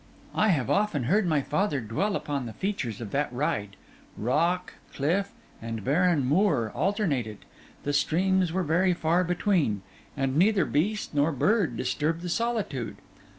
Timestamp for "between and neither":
9.23-10.65